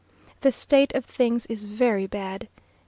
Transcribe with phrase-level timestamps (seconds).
[0.39, 2.47] The state of things is very bad.